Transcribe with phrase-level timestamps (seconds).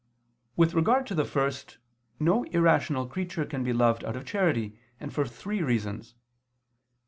[0.55, 1.77] With regard to the first,
[2.19, 6.15] no irrational creature can be loved out of charity; and for three reasons.